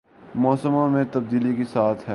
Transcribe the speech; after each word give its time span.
موسموں 0.35 0.89
میں 0.89 1.03
تبدیلی 1.11 1.55
کے 1.55 1.63
ساتھ 1.73 2.03
ہی 2.03 2.09